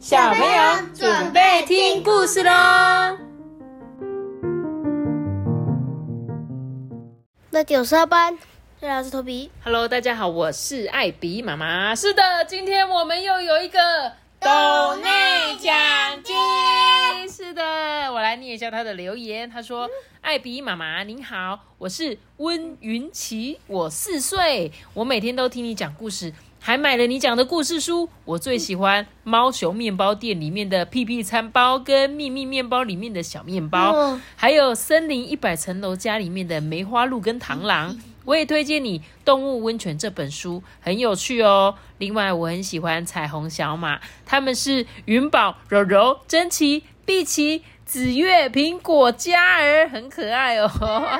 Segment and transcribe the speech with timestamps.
[0.00, 2.50] 小朋友准备听故事喽。
[7.50, 8.38] 那九十二班，
[8.80, 9.50] 这老师头皮。
[9.62, 11.94] Hello，大家好，我是艾比妈妈。
[11.94, 13.78] 是的，今天我们又有一个
[14.38, 15.70] 抖内奖
[16.24, 16.34] 金。
[17.28, 17.62] 是的，
[18.10, 19.50] 我来念一下他的留言。
[19.50, 19.86] 他说
[20.22, 26.32] ：“艾比妈妈您好，我是温云琪，我四岁，我每天都听你讲故事。”
[26.62, 37.98] 还买了你讲的故事书，我最喜欢猫熊面包店里面的屁屁餐包，跟秘密面包里面的小面包，嗯还有森林一百层楼家里面的梅花鹿跟螳螂。
[38.26, 41.74] 我也推荐你《动物温泉》这本书，很有趣哦。
[41.96, 50.70] 另外，我很喜欢彩虹小马，他们是云宝、柔柔、珍奇、碧琪、紫月、苹果、嘉儿，很可爱哦。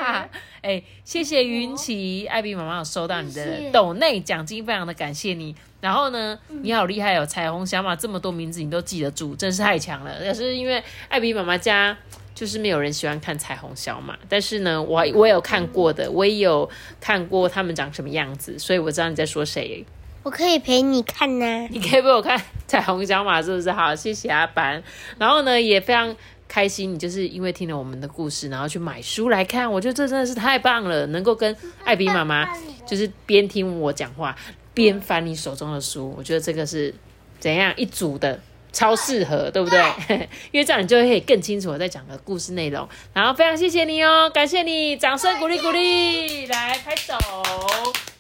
[0.63, 5.53] 哎，谢谢云奇，艾比妈妈有收到你的谢谢抖内奖金，非常的感谢你。
[5.81, 10.17] 然后呢，你好厉害哦，彩虹小马这么多名字你都记得住，真是太强了。
[10.21, 11.99] 可是因为艾比妈妈家
[12.37, 19.85] 就是没有人喜欢看彩虹小马，但是呢，我我也有看过的，我也有看过他们长什么样子，所以我知道你在说谁。
[20.23, 23.73] 我可以陪你看呐、你可以陪我看彩虹小马是不是？
[23.73, 24.81] 好，谢谢阿班。
[25.19, 26.15] 然后呢，也非常
[26.51, 32.45] 开心，你就是因为听了我们的故事，然后去买书来看，我觉得这真的是太棒了，能够跟艾比妈妈
[32.85, 34.37] 就是边听我讲话
[34.75, 36.93] 边翻你手中的书，我觉得这个是
[37.39, 38.41] 怎样一组的。
[38.73, 39.81] 超适合，对不对？
[40.53, 42.89] 因为这样你就可以更清楚我在讲的故事内容。
[43.13, 47.19] 然后非常谢谢你哦，感谢你，掌声鼓励鼓励，来拍手，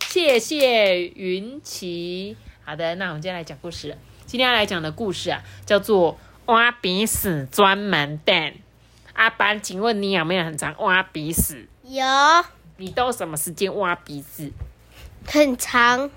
[0.08, 2.36] 谢谢云奇。
[2.64, 3.96] 好的，那我们今天来讲故事。
[4.26, 6.18] 今天要来讲的故事啊，叫做
[6.50, 8.56] 挖鼻屎专门店。
[9.12, 11.68] 阿班，请问你有没有很常挖鼻屎？
[11.84, 12.04] 有
[12.76, 14.50] 你都什么时间挖鼻子？
[15.26, 16.10] 很长，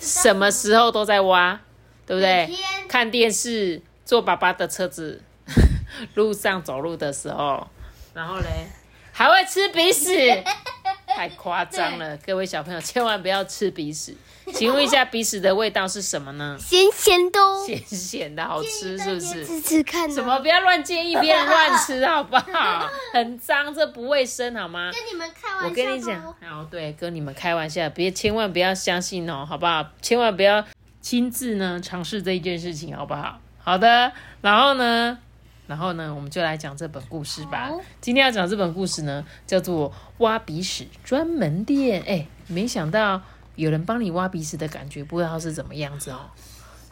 [0.00, 1.60] 什么时候都在挖，
[2.04, 2.50] 对不对？
[2.88, 5.22] 看电视，坐爸爸的车子，
[6.14, 7.68] 路上走路的时候，
[8.14, 8.66] 然后嘞，
[9.12, 10.42] 还会吃鼻屎，
[11.06, 12.16] 太夸张了！
[12.18, 14.16] 各位小朋友千万不要吃鼻屎。
[14.54, 16.56] 请问一下，鼻屎的味道是什么呢？
[16.58, 19.44] 咸咸的哦，咸咸的，好吃是不是？
[19.44, 20.14] 吃吃看、哦。
[20.14, 20.38] 什么？
[20.40, 22.88] 不要乱建议别人乱吃，好不好？
[23.12, 24.90] 很脏，这不卫生，好吗？
[24.92, 29.86] 跟你们开玩笑我跟你讲，哦，对，跟你们开玩笑，别千万不要相信哦，好不好？
[30.00, 30.64] 千万不要
[31.00, 33.40] 亲自呢尝试这一件事情，好不好？
[33.58, 35.18] 好的，然后呢，
[35.66, 37.70] 然后呢，我们就来讲这本故事吧。
[38.00, 42.02] 今天要讲这本故事呢，叫做《挖鼻屎专门店》。
[42.06, 43.20] 哎，没想到
[43.58, 46.30] 有人帮你挖鼻屎的感觉，不知道是怎么样子哦。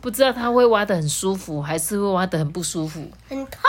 [0.02, 3.10] 不知道他会挖的很舒服，还是会挖的很不舒服？
[3.28, 3.60] 很痛，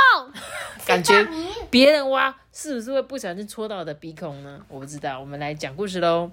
[0.85, 1.25] 感觉
[1.69, 4.59] 别人挖是不是会不小心戳到我的鼻孔呢？
[4.67, 6.31] 我不知道，我们来讲故事喽。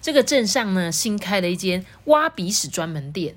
[0.00, 3.36] 这个镇上呢，新开了一间挖鼻屎专门店。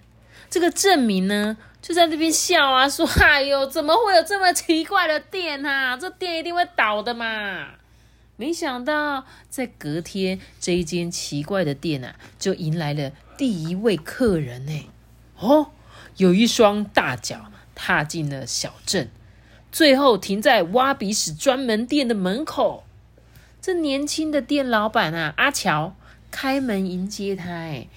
[0.50, 5.98] 这个镇民呢，就在那边笑啊，说：“哎呦，怎么会有这么奇怪的店啊？
[5.98, 7.68] 这店一定会倒的嘛！”
[8.42, 14.90] 没想到，在隔天，这一间奇怪的店啊，就迎来了第一位客人呢。
[15.38, 15.70] 哦，
[16.18, 19.12] 有一双大脚踏进了小镇，
[19.72, 22.84] 最后停在挖鼻屎专门店的门口。
[23.62, 25.96] 这年轻的店老板啊，阿乔
[26.32, 27.88] 开门迎接他，哎，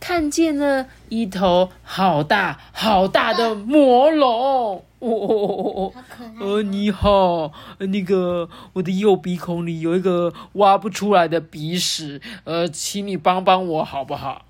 [0.00, 4.84] 看见了一头好大好大的魔龙。
[5.10, 5.92] 哦哦哦哦
[6.40, 6.46] 哦！
[6.56, 14.44] 呃，你好，呃那个我的右鼻孔里有一个挖不出来的鼻屎，呃，请你帮帮我好不好？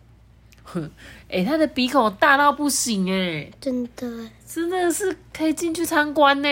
[0.65, 0.91] 哼，
[1.29, 6.49] 哎，他的鼻孔大到不行哎，真的，真的是可以进去参观呢。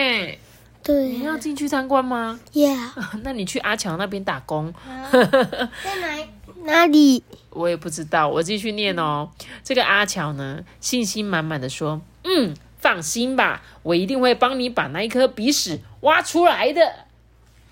[0.83, 2.77] 对你要进去参观吗？，Yeah，
[3.23, 4.73] 那你去阿强那边打工，
[5.13, 6.27] 在哪
[6.65, 7.23] 哪里？
[7.51, 8.27] 我也不知道。
[8.27, 9.29] 我继续念哦。
[9.63, 16.81] 这个阿强呢，信心满满的说：“嗯，放心吧，我一定会帮你把那一颗鼻屎挖出来的。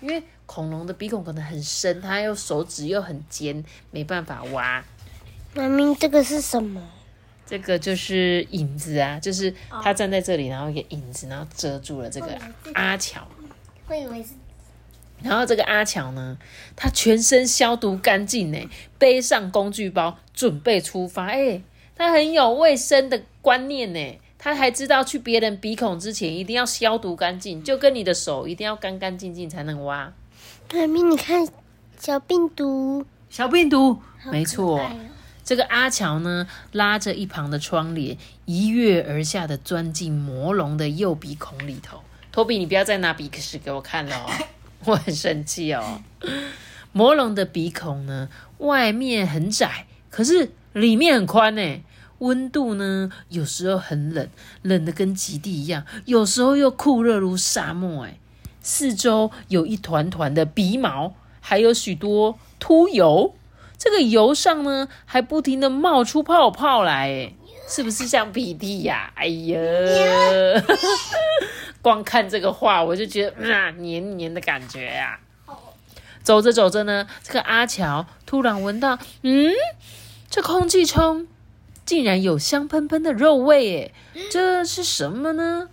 [0.00, 4.82] 因为恐龙的鼻孔可能很深，它又手指又很尖，没办法挖。
[5.52, 6.82] 妈咪，这个是什么？
[7.44, 12.28] 这个就是影子啊，就是他站在这里，然后一个影子，然后遮住了这个
[12.72, 13.20] 阿乔。
[13.86, 14.30] 我以为是
[15.22, 16.38] 然后这个阿乔呢，
[16.74, 18.58] 他全身消毒干净呢，
[18.98, 21.26] 背上工具包，准备出发。
[21.26, 21.60] 哎，
[21.94, 30.12] 他很有卫生的观念呢，他还知道去别人鼻孔之前一定要消毒干净，就跟你的手一定要干干净净才能挖。
[30.74, 31.46] 妈咪，你看
[31.96, 34.84] 小病毒，小病毒，好没错。
[35.44, 42.00] 这个阿乔呢，拉着一旁的窗帘，一跃而下的钻进魔龙的右鼻孔里头。
[42.32, 44.28] 托比，你不要再拿鼻屎给我看了哦，
[44.86, 46.02] 我很生气哦。
[46.90, 48.28] 魔龙的鼻孔呢，
[48.58, 51.80] 外面很窄，可是里面很宽呢。
[52.22, 54.28] 温度呢，有时候很冷，
[54.62, 58.04] 冷的跟极地一样；有时候又酷热如沙漠。
[58.04, 58.18] 哎，
[58.62, 63.34] 四周有一团团的鼻毛，还有许多秃油。
[63.76, 67.34] 这个油上呢，还不停的冒出泡泡来，哎，
[67.68, 69.12] 是不是像鼻涕呀？
[69.16, 69.58] 哎呀，
[71.82, 75.18] 光看这个画，我就觉得啊，黏黏的感觉呀。
[76.22, 79.50] 走着走着呢，这个阿乔突然闻到，嗯，
[80.30, 81.26] 这空气中
[81.84, 83.94] 竟然有香喷喷的肉味，诶，
[84.30, 85.68] 这是什么呢？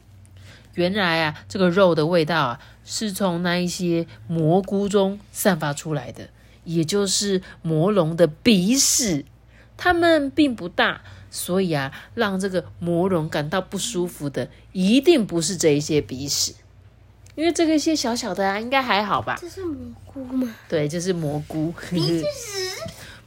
[0.76, 6.30] 原来啊，这个肉的味道啊，是从那一些蘑菇中散发出来的。
[6.66, 9.26] 也就是魔龙的鼻屎，
[9.76, 11.02] 它们并不大，
[11.32, 16.54] 所以啊，让这个魔龙感到不舒服的一定不是这一些鼻屎，
[17.34, 19.36] 因为这个一些小小的啊，应该还好吧？
[19.42, 19.76] 这是蘑
[20.06, 20.54] 菇吗？
[20.68, 21.74] 对，这是蘑菇。
[21.90, 22.24] 鼻屎。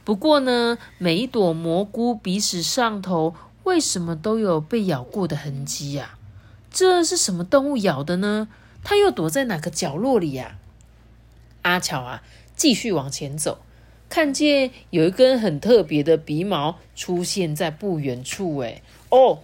[0.03, 3.33] 不过呢，每一朵蘑菇鼻屎上头
[3.63, 6.17] 为什么都有被咬过的痕迹呀？
[6.69, 8.47] 这是什么动物咬的呢？
[8.83, 10.57] 它又躲在哪个角落里呀？
[11.61, 12.23] 阿巧啊！
[12.55, 13.59] 继续往前走，
[14.09, 18.57] 看见有一根很特别的鼻毛出现在不远处。
[18.57, 19.39] 哎，哦，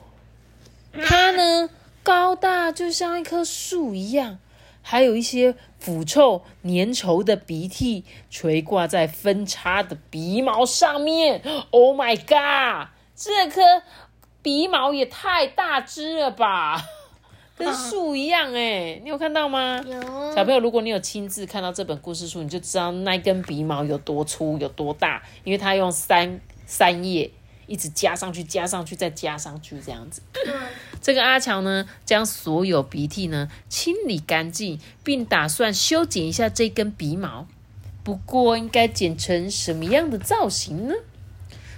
[1.02, 1.70] 它呢
[2.04, 4.38] 高大就像一棵树一样，
[4.82, 11.42] 还有一些腐臭粘稠的鼻涕垂挂在分叉的鼻毛上面。
[11.72, 13.62] Oh my god，这颗
[14.42, 16.82] 鼻毛也太大只了吧！
[17.58, 19.84] 跟树一样哎，你有看到吗？
[19.86, 20.02] 有
[20.34, 27.30] 小朋友，如果你有亲自看到这本故事书，你就知道那根鼻毛有多粗、有多大，因为它用三三页
[27.70, 30.22] 一直加上去、加上去、再加上去这样子。
[31.02, 37.48] 这个阿乔呢，将所有鼻涕呢清理干净，并打算修剪一下这根鼻毛。
[38.04, 40.96] 不过，应该剪成什么样的造型呢？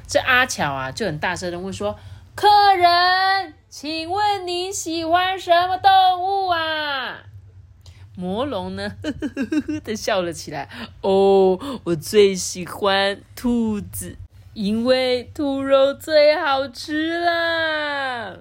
[0.07, 1.99] 这阿乔啊，就很大声的问说
[2.33, 5.89] ：“客人。”请问你喜欢什么动
[6.21, 7.23] 物啊？
[8.15, 8.95] 魔龙呢？
[9.01, 10.67] 呵呵呵呵的笑了起来。
[11.01, 14.17] 哦，我最喜欢兔子，
[14.53, 18.37] 因为兔肉最好吃啦。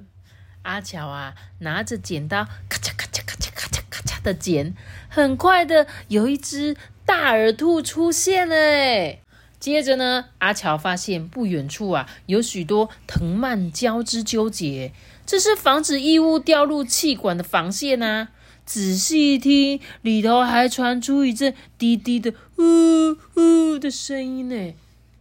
[0.62, 4.75] 阿乔啊，拿着剪刀，咔嚓咔嚓咔嚓咔嚓咔嚓的剪，
[5.09, 6.77] 很快的有一只
[7.07, 9.17] 大耳兔出现了。
[9.59, 14.93] 接着呢，阿乔发现不远处啊，有许多藤蔓交织纠结。
[15.25, 18.29] 这是防止异物掉入气管的防线呐！
[18.65, 24.75] 仔细一听，里头还传出一阵低低的“呜呜”的声音呢。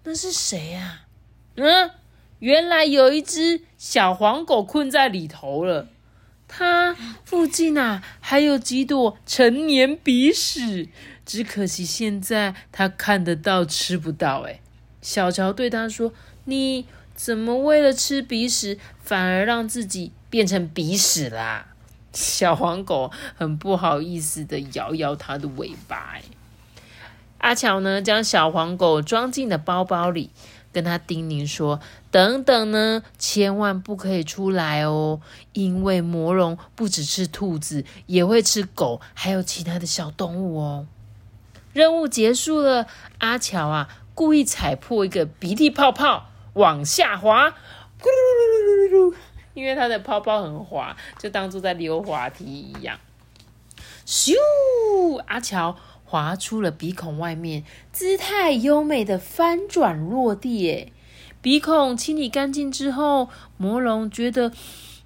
[0.04, 1.02] 那是谁呀？
[1.56, 1.92] 嗯，
[2.40, 5.88] 原来有一只小黄狗困在里头了。
[6.48, 10.90] 它附近啊，还有几朵成年鼻屎，
[11.26, 14.42] 只可惜现在它看得到，吃不到。
[14.48, 14.60] 哎，
[15.02, 16.14] 小乔对他说
[16.46, 16.86] ：“你。”
[17.20, 21.68] 怎么为了吃鼻屎，反而让自己变成鼻屎啦？
[22.14, 26.16] 小黄狗很不好意思的摇摇它的尾巴。
[27.40, 30.30] 阿乔呢，将小黄狗装进了包包里，
[30.72, 31.80] 跟他叮咛说
[32.12, 35.20] ：“等等呢，千万不可以出来哦，
[35.54, 40.88] 因为魔龙不只吃兔子，也会吃狗，还有其他的小动物哦。”
[41.74, 42.88] 任务结束了，
[43.20, 46.26] 阿乔啊，故意踩破一个鼻涕泡泡。
[46.54, 49.16] 往下滑，咕噜噜噜噜噜
[49.54, 53.00] 因为它的泡泡很滑，就当做在溜滑梯一样。
[54.06, 54.34] 咻，
[55.28, 55.78] 阿乔
[56.10, 57.64] 滑出了鼻孔外面，
[57.94, 60.72] 姿态优美的翻转落地。
[60.72, 60.92] 哎，
[61.40, 64.52] 鼻孔清理干净之后，魔龙觉得，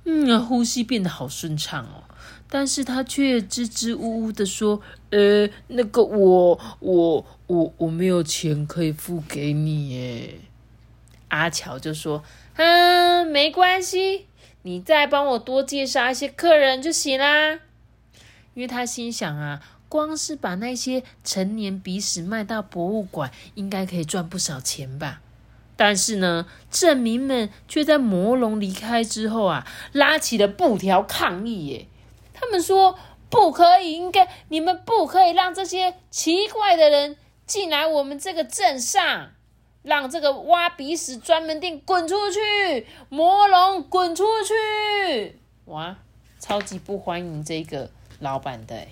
[0.05, 2.05] 嗯，呼吸变得好顺畅哦。
[2.50, 4.79] 但是他却支支吾吾的说
[5.12, 10.48] ：“呃，那个我，我，我，我没有钱可以付给你。”哎。
[11.27, 12.24] 阿乔就说
[12.55, 14.27] ：“嗯，没关系，
[14.62, 17.60] 你再帮我多介绍一些客人就行啦。”
[18.53, 19.60] 因为他心想啊，
[19.93, 25.21] 光是把那些成年鼻屎卖到博物馆，应该可以赚不少钱吧。
[25.75, 31.67] 但是呢，镇民们却在魔龙离开之后啊，拉起了布条抗议。
[31.67, 31.88] 耶，
[32.33, 32.97] 他们说
[33.29, 39.29] ：“不可以，应该你们不可以让这些奇怪的人进来我们这个镇上。”
[39.83, 42.88] 让这个挖鼻屎专门店滚出去！
[43.09, 45.38] 魔龙滚出去！
[45.65, 45.97] 哇，
[46.39, 48.88] 超级不欢迎这个老板的。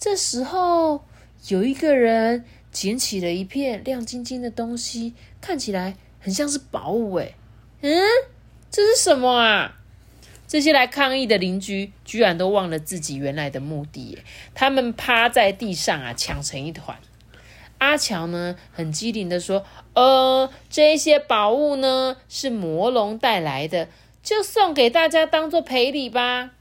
[0.00, 1.04] 这时候，
[1.48, 7.16] 有一个人捡起了一片亮晶晶的东西，看起来很像是宝物。
[7.16, 7.34] 哎，
[7.82, 8.00] 嗯，
[8.70, 9.76] 这是什么啊？
[10.48, 14.18] 这些来抗议的邻居居然都忘了自己原来的目的，
[14.54, 16.96] 他们趴在地上啊，抢成一团。
[17.76, 19.64] 阿乔呢很机灵的说
[19.94, 23.88] ：“呃，这些宝物呢是魔龙带来的，
[24.22, 26.52] 就送给大家当做赔礼吧。”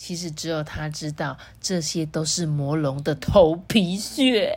[0.00, 4.56] 其实只有他知道，这些都是魔龙的头皮屑。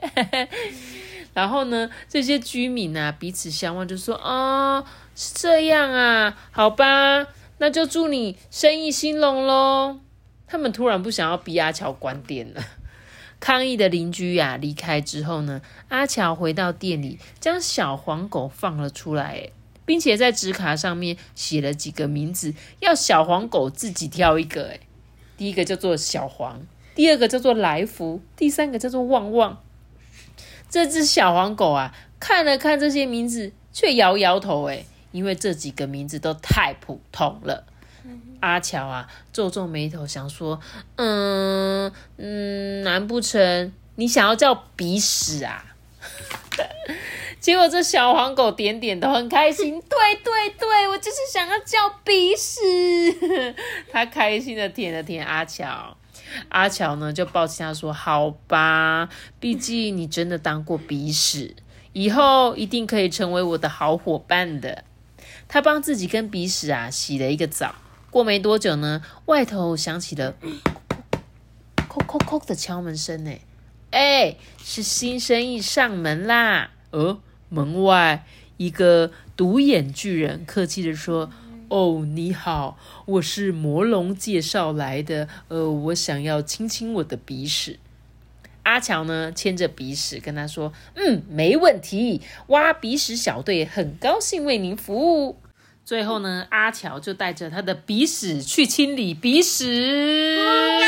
[1.36, 4.86] 然后呢，这些居民啊彼此相望，就说：“哦，
[5.18, 10.00] 是这样啊，好吧，那就祝你生意兴隆喽。”
[10.48, 12.64] 他们突然不想要逼阿乔关店了。
[13.42, 19.50] 抗议的邻居呀离开之后呢，阿乔回到店里，将小黄狗放了出来，
[19.86, 24.70] 并且在纸卡上面写了几个名字，要小黄狗自己挑一个。
[24.70, 24.80] 哎，
[25.44, 29.62] 第一个叫做小黄，第二个叫做来福，第三个叫做旺旺。
[30.70, 34.70] 这只小黄狗啊，看了看这些名字，却摇摇头。
[34.70, 37.66] 哎，因为这几个名字都太普通了。
[38.40, 40.62] 阿乔啊，皱皱眉头，想说
[40.96, 45.66] ：“嗯嗯，难不成你想要叫鼻屎啊？”
[47.44, 49.74] 结果这小黄狗点点都，很开心。
[49.90, 52.62] 对对对，我就是想要叫鼻屎。
[53.92, 55.98] 他开心的舔了舔阿乔。
[56.48, 59.10] 阿乔呢，就抱起他说：“好吧，
[59.42, 61.54] 毕竟你真的当过鼻屎，
[61.92, 64.86] 以后一定可以成为我的好伙伴的。”
[65.50, 67.76] 他帮自己跟鼻屎啊洗了一个澡。
[68.10, 70.34] 过没多久呢，外头响起了
[71.90, 73.26] “叩叩叩”的敲门声。
[73.26, 73.38] 呢，
[73.92, 76.70] 哎，是新生意上门啦！
[76.92, 77.20] 呃，
[77.54, 78.26] 门外
[78.58, 81.30] 一个独眼巨人客气的说
[81.70, 85.30] ：“哦，你好，我是魔龙介绍来的。
[85.50, 87.78] 呃，我想要亲亲我的鼻屎。”
[88.64, 95.38] 阿乔呢，牵着鼻屎跟他说：“嗯，没问题，挖鼻屎小队很高兴为您服务。”
[95.86, 100.82] 最后呢，阿乔就带着他的鼻屎去清理鼻屎。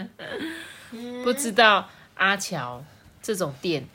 [1.24, 2.84] 不知道阿乔
[3.22, 3.86] 这种店，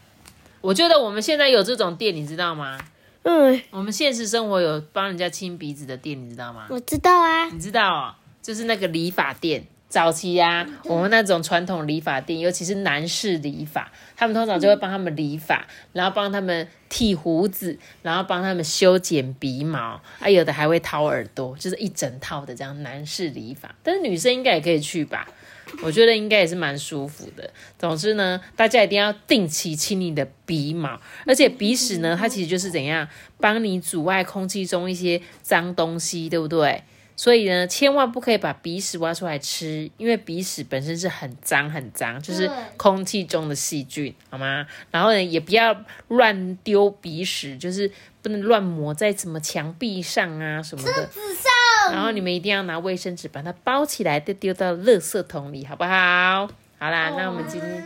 [0.61, 2.77] 我觉得我们现在有这种店，你知道吗？
[3.23, 6.67] 嗯，我们现实生活有帮人家清鼻子的店，你知道吗？
[6.69, 7.49] 我知道啊。
[7.49, 9.65] 你知道哦，就是那个理发店。
[9.89, 23.75] 早期呀，我们那种传统理发店，尤其是男士理发，他们通常就会帮他们理发，然后帮他们剃胡子，然后帮他们修剪鼻毛，啊，有的还会掏耳朵，就是一整套的这样男士理发。
[23.83, 25.27] 但是女生应该也可以去吧？
[25.81, 27.49] 我觉得应该也是蛮舒服的。
[27.77, 33.07] 总之呢，大家一定要定期清你的鼻毛，而且鼻屎呢，它其实就是怎样
[33.39, 36.83] 帮你阻碍空气中一些脏东西，对不对？
[37.15, 44.65] 所以呢，千万不可以把鼻屎挖出来吃，因为鼻屎本身是很脏很脏，就是空气中的细菌，好吗？
[44.89, 47.91] 然后呢，也不要乱丢鼻屎，就是
[48.23, 51.09] 不能乱抹在什么墙壁上啊什么的。
[51.91, 56.49] 然后你们一定要拿卫生纸把它包起来，再丢到垃圾桶里，好不好？
[56.79, 57.83] 好啦，那我们今天，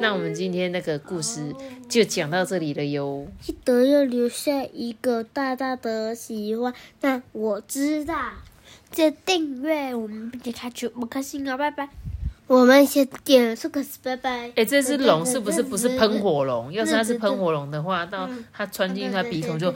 [0.00, 1.54] 那我们今天那个故事
[1.88, 3.26] 就讲到这里了哟。
[3.42, 8.14] 记得要留下一个大大的喜欢，那我知道。
[8.90, 11.90] 记得订阅我们，并且开启五颗星哦，拜拜。
[12.50, 14.50] 我们先点苏克斯，拜拜。
[14.56, 16.72] 哎，这只龙是不是不是喷火龙？
[16.72, 19.72] 要是它是喷火龙的话，到它穿进它鼻孔就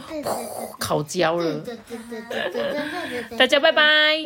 [0.81, 1.65] 烤焦了。
[3.39, 4.17] 大家拜拜。